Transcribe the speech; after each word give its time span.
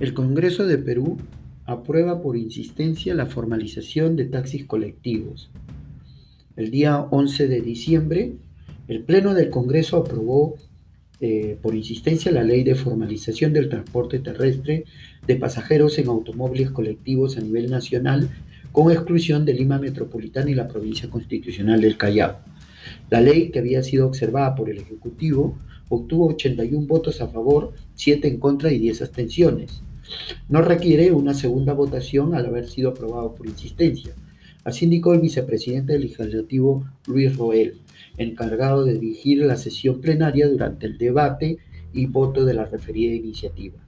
El 0.00 0.14
Congreso 0.14 0.64
de 0.64 0.78
Perú 0.78 1.16
aprueba 1.64 2.22
por 2.22 2.36
insistencia 2.36 3.16
la 3.16 3.26
formalización 3.26 4.14
de 4.14 4.26
taxis 4.26 4.64
colectivos. 4.64 5.50
El 6.54 6.70
día 6.70 7.00
11 7.00 7.48
de 7.48 7.60
diciembre, 7.60 8.34
el 8.86 9.02
Pleno 9.02 9.34
del 9.34 9.50
Congreso 9.50 9.96
aprobó 9.96 10.54
eh, 11.20 11.58
por 11.60 11.74
insistencia 11.74 12.30
la 12.30 12.44
ley 12.44 12.62
de 12.62 12.76
formalización 12.76 13.52
del 13.52 13.68
transporte 13.68 14.20
terrestre 14.20 14.84
de 15.26 15.34
pasajeros 15.34 15.98
en 15.98 16.06
automóviles 16.06 16.70
colectivos 16.70 17.36
a 17.36 17.40
nivel 17.40 17.68
nacional, 17.68 18.30
con 18.70 18.92
exclusión 18.92 19.44
de 19.44 19.54
Lima 19.54 19.80
Metropolitana 19.80 20.48
y 20.48 20.54
la 20.54 20.68
provincia 20.68 21.10
constitucional 21.10 21.80
del 21.80 21.96
Callao. 21.96 22.38
La 23.10 23.20
ley, 23.20 23.50
que 23.50 23.58
había 23.58 23.82
sido 23.82 24.06
observada 24.06 24.54
por 24.54 24.70
el 24.70 24.78
Ejecutivo, 24.78 25.58
obtuvo 25.88 26.28
81 26.28 26.86
votos 26.86 27.20
a 27.20 27.26
favor, 27.26 27.72
7 27.96 28.28
en 28.28 28.38
contra 28.38 28.72
y 28.72 28.78
10 28.78 29.02
abstenciones. 29.02 29.82
No 30.48 30.62
requiere 30.62 31.12
una 31.12 31.34
segunda 31.34 31.72
votación 31.72 32.34
al 32.34 32.46
haber 32.46 32.66
sido 32.68 32.90
aprobado 32.90 33.34
por 33.34 33.46
insistencia. 33.46 34.14
Así 34.64 34.84
indicó 34.84 35.14
el 35.14 35.20
vicepresidente 35.20 35.92
del 35.92 36.02
legislativo 36.02 36.84
Luis 37.06 37.36
Roel, 37.36 37.80
encargado 38.16 38.84
de 38.84 38.94
dirigir 38.98 39.44
la 39.44 39.56
sesión 39.56 40.00
plenaria 40.00 40.48
durante 40.48 40.86
el 40.86 40.98
debate 40.98 41.58
y 41.92 42.06
voto 42.06 42.44
de 42.44 42.54
la 42.54 42.64
referida 42.64 43.14
iniciativa. 43.14 43.78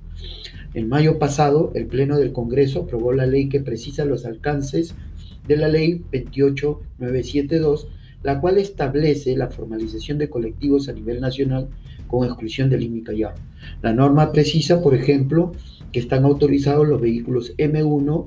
En 0.73 0.89
mayo 0.89 1.19
pasado, 1.19 1.73
el 1.75 1.87
Pleno 1.87 2.19
del 2.19 2.33
Congreso 2.33 2.83
aprobó 2.83 3.13
la 3.13 3.27
ley 3.27 3.49
que 3.49 3.61
precisa 3.61 4.05
los 4.05 4.25
alcances 4.25 4.95
de 5.47 5.57
la 5.57 5.69
Ley 5.69 6.05
28972, 6.13 7.89
la 8.23 8.41
cual 8.41 8.59
establece 8.59 9.37
la 9.37 9.49
formalización 9.49 10.19
de 10.19 10.29
colectivos 10.29 10.89
a 10.89 10.93
nivel 10.93 11.21
nacional 11.21 11.69
con 12.07 12.27
exclusión 12.27 12.69
del 12.69 12.83
IMI 12.83 13.03
Callao. 13.03 13.33
La 13.83 13.93
norma 13.93 14.33
precisa, 14.33 14.83
por 14.83 14.95
ejemplo, 14.95 15.53
que 15.93 16.01
están 16.01 16.25
autorizados 16.25 16.87
los 16.87 17.01
vehículos 17.01 17.57
M1 17.57 18.27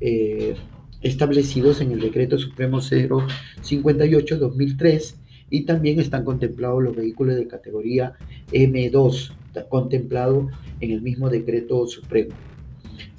eh, 0.00 0.54
establecidos 1.00 1.80
en 1.80 1.92
el 1.92 2.00
Decreto 2.00 2.38
Supremo 2.38 2.78
058-2003 2.78 5.14
y 5.50 5.62
también 5.62 5.98
están 6.00 6.24
contemplados 6.24 6.82
los 6.82 6.96
vehículos 6.96 7.36
de 7.36 7.46
categoría 7.46 8.14
M2, 8.52 9.32
contemplado 9.68 10.48
en 10.80 10.92
el 10.92 11.02
mismo 11.02 11.28
Decreto 11.28 11.86
Supremo. 11.86 12.34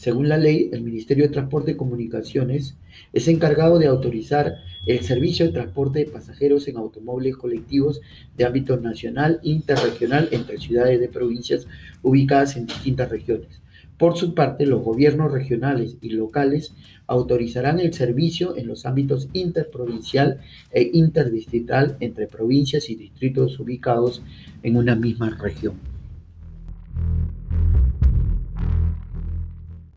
Según 0.04 0.28
la 0.28 0.38
ley, 0.38 0.70
el 0.74 0.82
Ministerio 0.82 1.24
de 1.24 1.32
Transporte 1.32 1.72
y 1.72 1.76
Comunicaciones 1.76 2.76
es 3.14 3.30
encargado 3.30 3.80
de 3.80 3.88
autorizar 3.88 4.58
el 4.86 5.00
servicio 5.00 5.46
de 5.46 5.54
transporte 5.54 6.00
de 6.00 6.12
pasajeros 6.12 6.68
en 6.68 6.76
automóviles 6.76 7.38
colectivos 7.38 8.02
de 8.36 8.44
ámbito 8.44 8.76
nacional 8.76 9.40
e 9.46 9.52
interregional 9.52 10.28
entre 10.32 10.58
ciudades 10.58 11.00
de 11.00 11.08
provincias 11.08 11.68
ubicadas 12.02 12.58
en 12.58 12.66
distintas 12.66 13.10
regiones. 13.12 13.62
Por 13.98 14.18
su 14.18 14.36
parte, 14.36 14.66
los 14.66 14.84
gobiernos 14.84 15.32
regionales 15.32 15.96
y 16.02 16.10
locales 16.10 16.74
autorizarán 17.08 17.80
el 17.80 17.94
servicio 17.94 18.58
en 18.58 18.68
los 18.68 18.86
ámbitos 18.86 19.30
interprovincial 19.32 20.42
e 20.74 20.90
interdistrital 20.92 21.96
entre 22.02 22.28
provincias 22.28 22.90
y 22.90 22.96
distritos 22.96 23.58
ubicados 23.58 24.22
en 24.64 24.76
una 24.76 24.98
misma 24.98 25.30
región. 25.30 25.93